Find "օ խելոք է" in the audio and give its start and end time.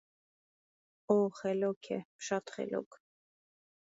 1.15-1.99